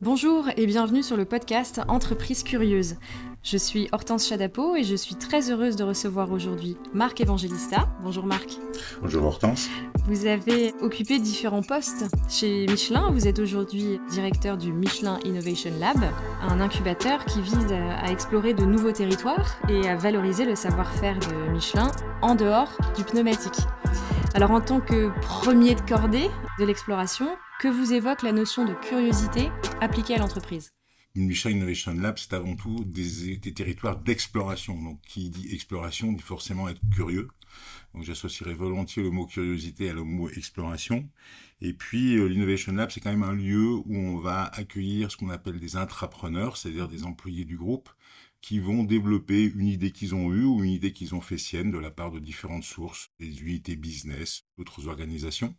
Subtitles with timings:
[0.00, 2.94] Bonjour et bienvenue sur le podcast Entreprise Curieuse.
[3.42, 7.88] Je suis Hortense Chadapo et je suis très heureuse de recevoir aujourd'hui Marc Evangelista.
[8.04, 8.58] Bonjour Marc.
[9.02, 9.68] Bonjour Hortense.
[10.06, 13.10] Vous avez occupé différents postes chez Michelin.
[13.10, 15.98] Vous êtes aujourd'hui directeur du Michelin Innovation Lab,
[16.48, 21.50] un incubateur qui vise à explorer de nouveaux territoires et à valoriser le savoir-faire de
[21.50, 21.90] Michelin
[22.22, 23.66] en dehors du pneumatique.
[24.38, 26.28] Alors en tant que premier de cordée
[26.60, 27.26] de l'exploration,
[27.58, 29.48] que vous évoque la notion de curiosité
[29.80, 30.70] appliquée à l'entreprise?
[31.16, 34.80] Michelin Innovation Lab, c'est avant tout des, territoires d'exploration.
[34.80, 37.26] Donc, qui dit exploration dit forcément être curieux.
[37.92, 41.08] Donc, j'associerais volontiers le mot curiosité à le mot exploration.
[41.60, 45.16] Et puis, euh, l'Innovation Lab, c'est quand même un lieu où on va accueillir ce
[45.16, 47.88] qu'on appelle des intrapreneurs, c'est-à-dire des employés du groupe,
[48.40, 51.70] qui vont développer une idée qu'ils ont eue ou une idée qu'ils ont fait sienne
[51.70, 55.54] de la part de différentes sources, des unités business, d'autres organisations.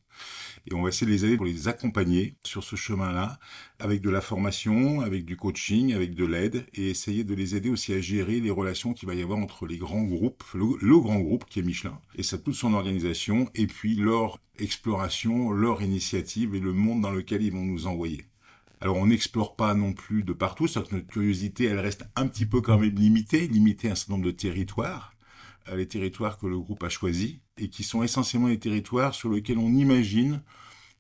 [0.66, 3.40] Et on va essayer de les aider pour les accompagner sur ce chemin-là,
[3.80, 7.70] avec de la formation, avec du coaching, avec de l'aide, et essayer de les aider
[7.70, 11.20] aussi à gérer les relations qu'il va y avoir entre les grands groupes, le, grand
[11.20, 16.56] groupe qui est Michelin, et ça toute son organisation, et puis leur exploration, leur initiative
[16.56, 18.26] et le monde dans lequel ils vont nous envoyer.
[18.82, 22.28] Alors on n'explore pas non plus de partout, sauf que notre curiosité, elle reste un
[22.28, 25.14] petit peu quand même limitée, limitée à un certain nombre de territoires,
[25.68, 29.32] euh, les territoires que le groupe a choisis, et qui sont essentiellement les territoires sur
[29.32, 30.42] lesquels on imagine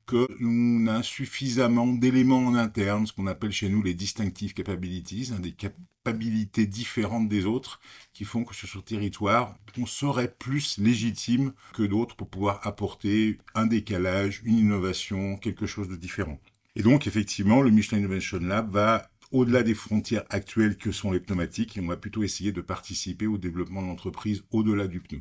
[0.07, 5.31] que l'on a suffisamment d'éléments en interne, ce qu'on appelle chez nous les distinctive capabilities,
[5.33, 7.79] hein, des capacités différentes des autres,
[8.13, 13.37] qui font que sur ce territoire, on serait plus légitime que d'autres pour pouvoir apporter
[13.53, 16.39] un décalage, une innovation, quelque chose de différent.
[16.79, 21.19] Et donc, effectivement, le Michelin Innovation Lab va au-delà des frontières actuelles que sont les
[21.19, 25.19] pneumatiques et on va plutôt essayer de participer au développement de l'entreprise au-delà du pneu.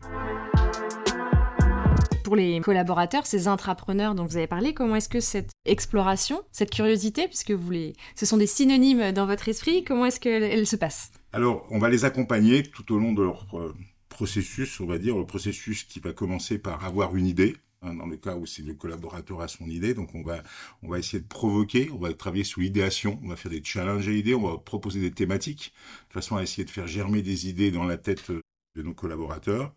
[2.22, 6.70] Pour les collaborateurs, ces intrapreneurs dont vous avez parlé, comment est-ce que cette exploration, cette
[6.70, 7.94] curiosité, puisque vous les...
[8.14, 11.10] ce sont des synonymes dans votre esprit, comment est-ce qu'elle se passe?
[11.32, 13.74] Alors, on va les accompagner tout au long de leur euh,
[14.10, 18.16] processus, on va dire, le processus qui va commencer par avoir une idée, dans le
[18.16, 19.94] cas où c'est le collaborateur a son idée.
[19.94, 20.42] Donc on va,
[20.82, 24.08] on va essayer de provoquer, on va travailler sur l'idéation, on va faire des challenges
[24.08, 25.72] à idées, on va proposer des thématiques,
[26.08, 29.74] de façon à essayer de faire germer des idées dans la tête de nos collaborateurs.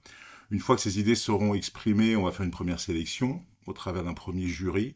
[0.49, 4.03] Une fois que ces idées seront exprimées, on va faire une première sélection au travers
[4.03, 4.95] d'un premier jury,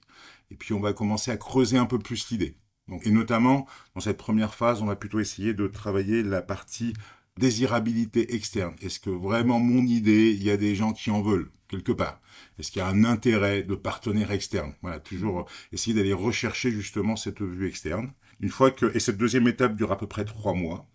[0.52, 2.58] et puis on va commencer à creuser un peu plus l'idée.
[3.04, 6.94] Et notamment, dans cette première phase, on va plutôt essayer de travailler la partie
[7.38, 8.76] désirabilité externe.
[8.82, 11.50] Est-ce que vraiment mon idée, il y a des gens qui en veulent?
[11.68, 12.22] Quelque part
[12.60, 14.74] Est-ce qu'il y a un intérêt de partenaire externe?
[14.82, 18.14] Voilà, toujours essayer d'aller rechercher justement cette vue externe.
[18.40, 20.88] Une fois que et cette deuxième étape dure à peu près trois mois.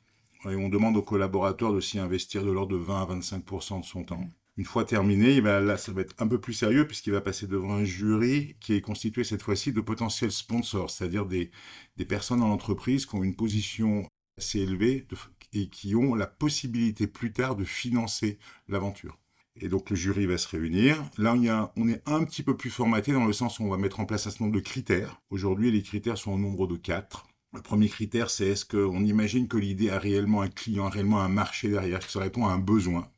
[0.47, 3.84] Et on demande aux collaborateurs de s'y investir de l'ordre de 20 à 25% de
[3.84, 4.26] son temps.
[4.56, 7.47] Une fois terminé, ben là, ça va être un peu plus sérieux puisqu'il va passer
[7.47, 11.50] devant un jury qui est constitué cette fois-ci de potentiels sponsors, c'est-à-dire des,
[11.97, 14.06] des personnes dans l'entreprise qui ont une position
[14.38, 15.06] assez élevée
[15.52, 18.38] et qui ont la possibilité plus tard de financer
[18.69, 19.19] l'aventure.
[19.56, 21.03] Et donc le jury va se réunir.
[21.19, 21.34] Là,
[21.77, 24.06] on, est un petit peu plus formaté dans le sens où on va mettre en
[24.06, 25.21] place un certain nombre de critères.
[25.31, 27.27] Aujourd'hui, les critères sont au nombre de quatre.
[27.53, 31.28] Le premier critère, c'est est-ce qu'on imagine que l'idée a réellement un client, réellement un
[31.28, 33.11] marché derrière, que ça répond à un besoin?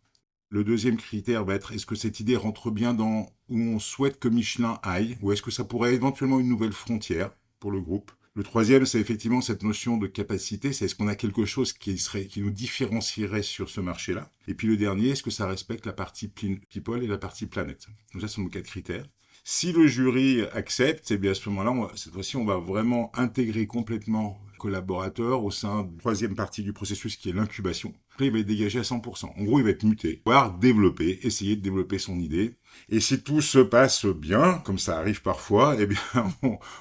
[0.48, 4.18] Le deuxième critère va être est-ce que cette idée rentre bien dans où on souhaite
[4.18, 8.10] que Michelin aille, ou est-ce que ça pourrait éventuellement une nouvelle frontière pour le groupe?
[8.34, 10.72] Le troisième, c'est effectivement cette notion de capacité.
[10.72, 14.30] C'est est-ce qu'on a quelque chose qui serait, qui nous différencierait sur ce marché-là?
[14.48, 17.88] Et puis le dernier, est-ce que ça respecte la partie people et la partie planète?
[18.12, 19.04] Donc ça, ce sont nos quatre critères.
[19.44, 23.66] Si le jury accepte, eh bien à ce moment-là, cette fois-ci, on va vraiment intégrer
[23.66, 27.92] complètement collaborateur au sein de la troisième partie du processus qui est l'incubation.
[28.12, 29.26] Après, il va être dégagé à 100%.
[29.38, 32.56] En gros, il va être muté, voire développer, essayer de développer son idée.
[32.88, 35.98] Et si tout se passe bien, comme ça arrive parfois, eh bien,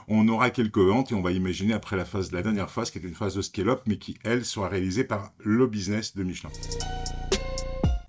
[0.08, 2.98] on, aura quelques ventes et on va imaginer après la phase, la dernière phase, qui
[2.98, 6.50] est une phase de scale-up, mais qui, elle, sera réalisée par le business de Michelin.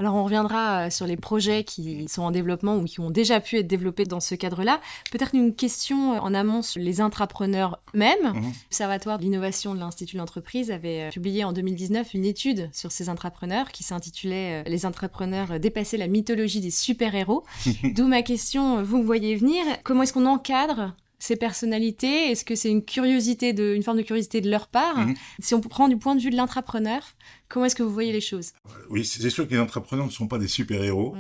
[0.03, 3.39] Alors on reviendra euh, sur les projets qui sont en développement ou qui ont déjà
[3.39, 4.81] pu être développés dans ce cadre-là.
[5.13, 8.33] Peut-être une question euh, en amont sur les intrapreneurs même.
[8.35, 8.53] Mhm.
[8.65, 12.91] L'Observatoire de l'innovation de l'Institut de l'entreprise avait euh, publié en 2019 une étude sur
[12.91, 17.45] ces intrapreneurs qui s'intitulait Les intrapreneurs dépasser la mythologie des super-héros.
[17.95, 22.33] D'où ma question, vous me voyez venir, comment est-ce qu'on encadre ces personnalités?
[22.33, 24.99] Est-ce que c'est une curiosité, de, une forme de curiosité de leur part?
[24.99, 25.15] Mhm.
[25.39, 27.03] Si on prend du point de vue de l'intrapreneur,
[27.53, 28.55] Comment est-ce que vous voyez les choses
[28.89, 31.15] Oui, c'est sûr que les entrepreneurs ne sont pas des super-héros.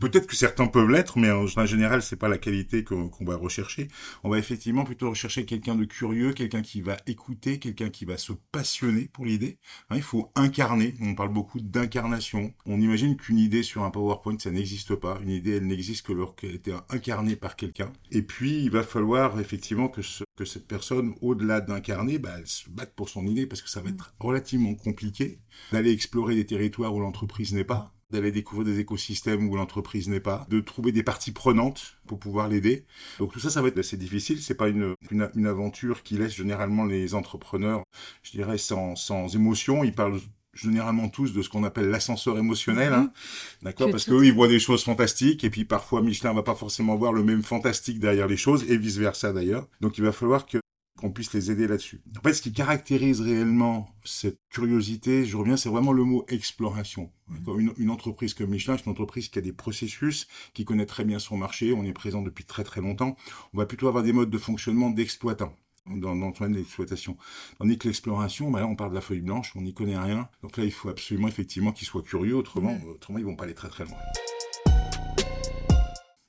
[0.00, 3.86] Peut-être que certains peuvent l'être, mais en général, c'est pas la qualité qu'on va rechercher.
[4.24, 8.18] On va effectivement plutôt rechercher quelqu'un de curieux, quelqu'un qui va écouter, quelqu'un qui va
[8.18, 9.60] se passionner pour l'idée.
[9.88, 10.96] Hein, il faut incarner.
[11.00, 12.52] On parle beaucoup d'incarnation.
[12.64, 15.20] On imagine qu'une idée sur un PowerPoint, ça n'existe pas.
[15.22, 17.92] Une idée, elle n'existe que lorsqu'elle a été incarnée par quelqu'un.
[18.10, 20.00] Et puis, il va falloir effectivement que,
[20.36, 23.80] que cette personne, au-delà d'incarner, bah, elle se batte pour son idée parce que ça
[23.80, 25.35] va être relativement compliqué
[25.72, 30.20] d'aller explorer des territoires où l'entreprise n'est pas, d'aller découvrir des écosystèmes où l'entreprise n'est
[30.20, 32.84] pas, de trouver des parties prenantes pour pouvoir l'aider.
[33.18, 34.40] Donc tout ça, ça va être assez difficile.
[34.40, 37.82] C'est pas une, une, aventure qui laisse généralement les entrepreneurs,
[38.22, 39.82] je dirais, sans, sans émotion.
[39.82, 40.20] Ils parlent
[40.54, 43.10] généralement tous de ce qu'on appelle l'ascenseur émotionnel, hein.
[43.12, 43.64] mm-hmm.
[43.64, 43.90] d'accord?
[43.90, 47.12] Parce qu'eux, ils voient des choses fantastiques, et puis parfois Michelin va pas forcément voir
[47.12, 49.68] le même fantastique derrière les choses, et vice versa d'ailleurs.
[49.80, 50.58] Donc il va falloir que
[50.96, 52.00] qu'on puisse les aider là-dessus.
[52.18, 57.10] En fait, ce qui caractérise réellement cette curiosité, je reviens, c'est vraiment le mot exploration.
[57.46, 61.04] Une, une, entreprise comme Michelin, c'est une entreprise qui a des processus, qui connaît très
[61.04, 63.16] bien son marché, on est présent depuis très très longtemps.
[63.52, 65.54] On va plutôt avoir des modes de fonctionnement d'exploitants
[65.86, 67.16] dans, dans de l'exploitation.
[67.58, 70.28] Tandis que l'exploration, bah là, on parle de la feuille blanche, on n'y connaît rien.
[70.42, 73.54] Donc là, il faut absolument effectivement qu'ils soient curieux, autrement, autrement ils vont pas aller
[73.54, 73.96] très très loin.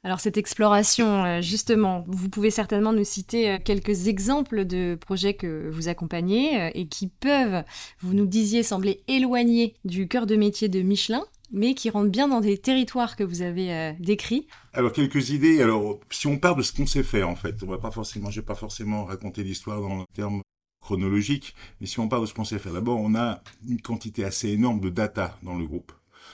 [0.08, 5.34] Alors cette exploration, euh, justement, vous pouvez certainement nous citer euh, quelques exemples de projets
[5.34, 7.66] que vous accompagnez euh, et qui peuvent,
[8.00, 12.30] vous nous disiez, sembler éloignés du cœur de métier de Michelin, mais qui rentrent bien
[12.30, 14.48] dans des territoires que vous avez décrits.
[14.72, 15.62] Alors quelques idées.
[15.62, 18.32] Alors si on part de ce qu'on sait faire en fait, on va pas forcément,
[18.32, 20.42] je vais pas forcément raconter l'histoire dans le terme
[20.82, 24.24] chronologique, mais si on part de ce qu'on sait faire, d'abord on a une quantité
[24.24, 25.92] assez énorme de data dans le groupe,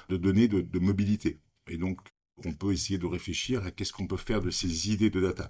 [0.09, 1.39] de données de, de mobilité.
[1.67, 1.97] Et donc
[2.45, 5.49] on peut essayer de réfléchir à qu'est-ce qu'on peut faire de ces idées de data.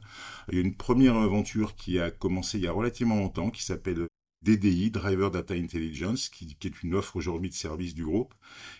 [0.51, 3.63] Il y a une première aventure qui a commencé il y a relativement longtemps, qui
[3.63, 4.07] s'appelle
[4.43, 8.33] DDI, Driver Data Intelligence, qui, est une offre aujourd'hui de service du groupe.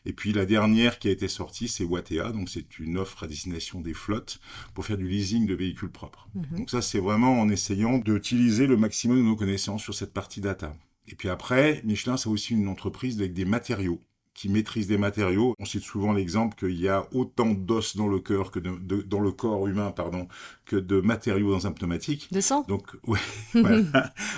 [0.06, 3.28] Et puis la dernière qui a été sortie, c'est Watea, donc c'est une offre à
[3.28, 4.40] destination des flottes
[4.74, 6.28] pour faire du leasing de véhicules propres.
[6.36, 6.58] Mhm.
[6.58, 10.42] Donc ça, c'est vraiment en essayant d'utiliser le maximum de nos connaissances sur cette partie
[10.42, 10.76] data.
[11.08, 14.02] Et puis après, Michelin, c'est aussi une entreprise avec des matériaux
[14.34, 15.56] qui maîtrise des matériaux.
[15.60, 19.20] On cite souvent l'exemple qu'il y a autant d'os dans le cœur que de, dans
[19.20, 20.28] le corps humain, pardon,
[20.66, 22.30] que de matériaux dans un pneumatique.
[22.32, 22.66] De sang?
[22.68, 23.20] Donc, ouais,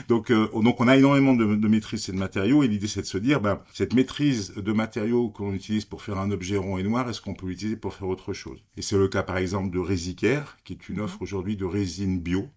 [0.08, 3.08] donc, euh, donc, on a énormément de, de maîtrise de matériaux et l'idée c'est de
[3.08, 6.84] se dire, ben, cette maîtrise de matériaux qu'on utilise pour faire un objet rond et
[6.84, 8.64] noir, est-ce qu'on peut l'utiliser pour faire autre chose?
[8.78, 11.04] Et c'est le cas par exemple de Resicare, qui est une mhm.
[11.04, 12.48] offre aujourd'hui de résine bio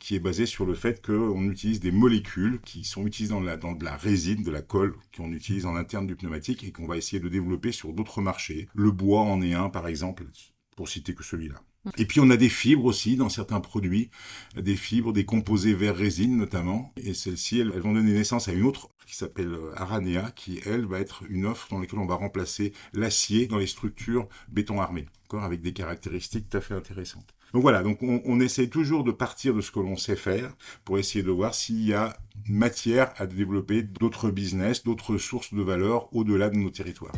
[0.00, 3.56] qui est basé sur le fait qu'on utilise des molécules qui sont utilisées dans, la,
[3.56, 6.86] dans de la résine, de la colle, qu'on utilise en interne du pneumatique et qu'on
[6.86, 8.68] va essayer de développer sur d'autres marchés.
[8.74, 10.24] Le bois en est un, par exemple,
[10.76, 11.60] pour citer que celui-là.
[11.98, 14.10] Et puis on a des fibres aussi dans certains produits,
[14.56, 16.92] des fibres, des composés verts résine notamment.
[16.96, 20.86] Et celles-ci, elles, vont donner naissance à une autre qui s'appelle euh, Aranea, qui elle
[20.86, 25.06] va être une offre dans laquelle on va remplacer l'acier dans les structures béton armé,
[25.32, 27.34] avec des caractéristiques tout à fait intéressantes.
[27.54, 30.56] Donc voilà, donc on, on, essaie toujours de partir de ce que l'on sait faire
[30.84, 32.16] pour essayer de voir s'il y a
[32.48, 37.14] matière à développer d'autres business, d'autres sources de valeur au-delà de nos territoires.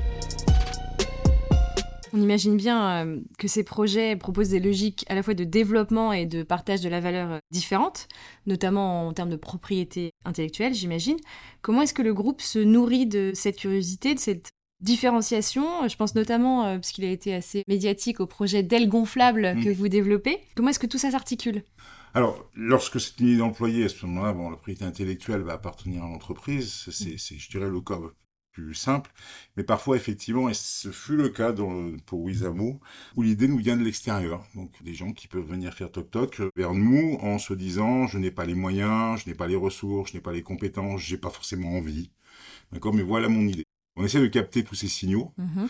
[2.12, 6.12] On imagine bien euh, que ces projets proposent des logiques à la fois de développement
[6.12, 8.06] et de partage de la valeur euh, différentes,
[8.46, 11.16] notamment en termes de propriété intellectuelle, j'imagine.
[11.62, 15.88] Comment est-ce que le groupe se nourrit de cette curiosité, de cette différenciation.
[15.88, 19.64] Je pense notamment, euh, parce qu'il a été assez médiatique, au projet d'ailes gonflables mm.
[19.64, 20.38] que vous développez.
[20.54, 21.62] Comment est-ce que tout ça s'articule?
[22.14, 26.02] Alors, lorsque c'est une idée d'employé, à ce moment-là, bon, la propriété intellectuelle va appartenir
[26.02, 26.86] à l'entreprise.
[26.90, 27.98] C'est, je dirais, le cas
[28.52, 29.12] plus simple.
[29.56, 32.80] Mais parfois, effectivement, et ce fut le cas dans, pour Wizamo,
[33.16, 34.46] où l'idée nous vient de l'extérieur.
[34.54, 38.30] Donc, des gens qui peuvent venir faire toc-toc vers nous en se disant, je n'ai
[38.30, 41.28] pas les moyens, je n'ai pas les ressources, je n'ai pas les compétences, j'ai pas
[41.28, 42.10] forcément envie.
[42.72, 42.94] D'accord?
[42.94, 43.66] Mais voilà mon idée.
[43.96, 45.32] On essaie de capter tous ces signaux.
[45.38, 45.68] Mm-hmm.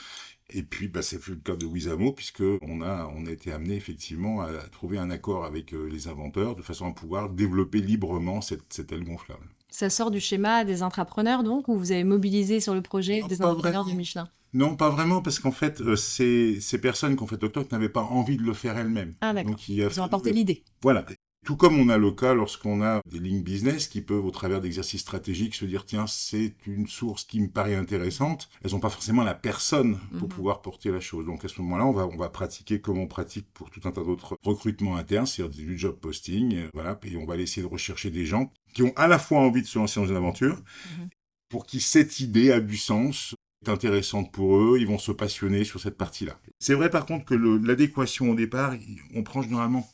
[0.50, 3.75] Et puis, bah, c'est le cas de Wizamo, puisque on a, on a été amené
[3.75, 8.40] effectivement à trouver un accord avec euh, les inventeurs de façon à pouvoir développer librement
[8.40, 9.47] cette, cette aile gonflable.
[9.68, 13.42] Ça sort du schéma des entrepreneurs, donc, ou vous avez mobilisé sur le projet des
[13.42, 14.28] entrepreneurs du Michelin?
[14.54, 17.88] Non, pas vraiment, parce qu'en fait, euh, ces, ces, personnes qui ont fait TokTok n'avaient
[17.88, 19.14] pas envie de le faire elles-mêmes.
[19.21, 20.64] Ah d'accord, ils ont apporté l'idée.
[20.83, 21.04] Voilà,
[21.46, 24.60] tout comme on a le cas lorsqu'on a des lignes business qui peuvent, au travers
[24.60, 28.50] d'exercices stratégiques, se dire tiens, c'est une source qui me paraît intéressante.
[28.64, 30.34] Elles n'ont pas forcément la personne pour mhm.
[30.34, 31.24] pouvoir porter la chose.
[31.24, 33.92] Donc à ce moment-là, on va, on va pratiquer comme on pratique pour tout un
[33.92, 37.70] tas d'autres recrutements internes, c'est-à-dire du job posting, euh, voilà, et on va essayer de
[37.70, 40.56] rechercher des gens qui ont à la fois envie de se lancer dans une aventure,
[40.56, 41.08] mhm.
[41.48, 45.62] pour qui cette idée a du sens, est intéressante pour eux, ils vont se passionner
[45.62, 46.40] sur cette partie-là.
[46.58, 48.74] C'est vrai par contre que l'adéquation au départ,
[49.14, 49.88] on prend généralement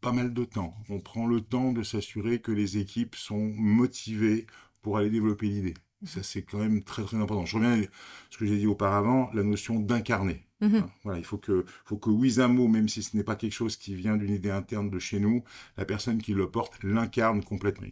[0.00, 0.74] pas mal de temps.
[0.88, 4.46] On prend le temps de s'assurer que les équipes sont motivées
[4.82, 5.74] pour aller développer l'idée.
[6.06, 7.44] Ça, c'est quand même très, très important.
[7.44, 7.84] Je reviens à
[8.30, 10.46] ce que j'ai dit auparavant, la notion d'incarner.
[10.60, 10.76] Mhm.
[10.76, 13.76] Hein, voilà, il faut que, faut que Wizamo, même si ce n'est pas quelque chose
[13.76, 15.44] qui vient d'une idée interne de chez nous,
[15.76, 17.88] la personne qui le porte l'incarne complètement.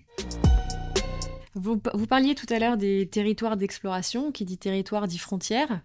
[1.54, 5.82] Vous, vous, parliez tout à l'heure des territoires d'exploration, qui dit territoire dit frontière.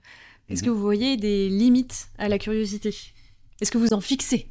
[0.48, 0.68] Est-ce mhm.
[0.68, 2.96] que vous voyez des limites à la curiosité?
[3.60, 4.48] Est-ce que vous en fixez?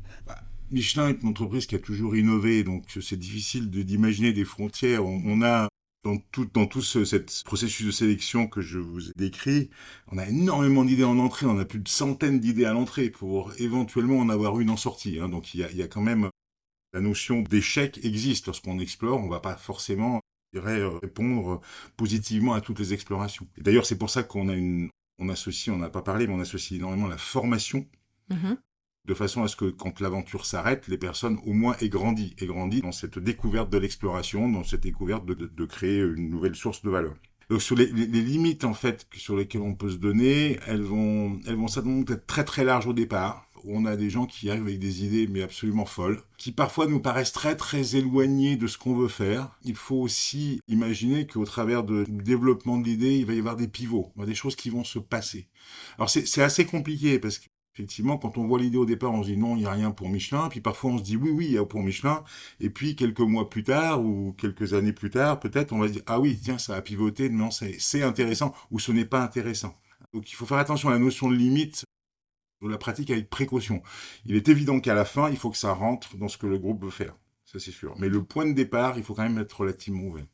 [0.72, 5.04] Michelin est une entreprise qui a toujours innové, donc c'est difficile d'imaginer des frontières.
[5.04, 5.68] on, a
[6.02, 9.70] dans tout, dans tout ce processus de sélection que je vous ai décrit,
[10.10, 13.52] on a énormément d'idées en entrée, on a plus de centaines d'idées à l'entrée pour
[13.58, 15.20] éventuellement en avoir une en sortie.
[15.20, 15.28] Hein.
[15.28, 16.30] Donc il y a, quand même
[16.92, 20.20] la notion d'échec existe lorsqu'on explore, on va pas forcément
[20.54, 21.60] répondre
[21.96, 23.46] positivement à toutes les explorations.
[23.58, 26.40] D'ailleurs, c'est pour ça qu'on a une, on associe, on n'a pas parlé, mais on
[26.40, 27.86] associe énormément la formation
[28.30, 28.56] mm-hmm
[29.06, 32.46] de façon à ce que quand l'aventure s'arrête, les personnes au moins aient grandi, aient
[32.46, 36.90] grandi dans cette découverte de l'exploration, dans cette découverte de, créer une nouvelle source de
[36.90, 37.14] valeur.
[37.50, 41.56] Donc sur les, limites en fait sur lesquelles on peut se donner, elles vont, elles
[41.56, 43.48] vont certainement être très très larges au départ.
[43.64, 46.98] On a des gens qui arrivent avec des idées mais absolument folles, qui parfois nous
[46.98, 49.56] paraissent très très éloignées de ce qu'on veut faire.
[49.64, 53.68] Il faut aussi imaginer qu'au travers du développement de l'idée, il va y avoir des
[53.68, 55.48] pivots, des choses qui vont se passer.
[55.96, 59.28] Alors c'est assez compliqué parce que Effectivement, quand on voit l'idée au départ, on se
[59.28, 60.48] dit non, il n'y a rien pour Michelin.
[60.50, 62.22] Puis parfois, on se dit oui, oui, il y a pour Michelin.
[62.60, 65.94] Et puis, quelques mois plus tard ou quelques années plus tard, peut-être, on va se
[65.94, 67.30] dire ah oui, tiens, ça a pivoté.
[67.30, 69.74] Non, c'est intéressant ou ce n'est pas intéressant.
[70.12, 71.84] Donc, il faut faire attention à la notion de limite
[72.62, 73.82] de la pratique avec précaution.
[74.26, 76.58] Il est évident qu'à la fin, il faut que ça rentre dans ce que le
[76.58, 77.16] groupe veut faire.
[77.44, 77.94] Ça, c'est sûr.
[77.98, 80.26] Mais le point de départ, il faut quand même être relativement ouvert.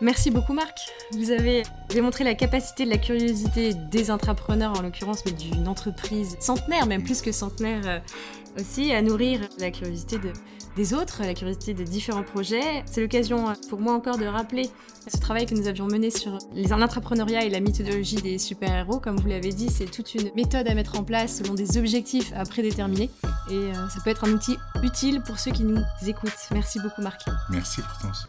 [0.00, 0.90] Merci beaucoup Marc.
[1.12, 6.36] Vous avez démontré la capacité de la curiosité des intrapreneurs en l'occurrence, mais d'une entreprise
[6.40, 8.00] centenaire, même plus que centenaire euh,
[8.58, 10.18] aussi, à nourrir la curiosité
[10.76, 12.82] des autres, la curiosité des différents projets.
[12.86, 14.68] C'est l'occasion euh, pour moi encore de rappeler
[15.06, 18.98] ce travail que nous avions mené sur l'entrepreneuriat et la méthodologie des super-héros.
[18.98, 22.32] Comme vous l'avez dit, c'est toute une méthode à mettre en place selon des objectifs
[22.34, 23.10] à prédéterminer.
[23.48, 26.48] Et euh, ça peut être un outil utile pour ceux qui nous écoutent.
[26.50, 27.22] Merci beaucoup Marc.
[27.50, 28.26] Merci Hortense.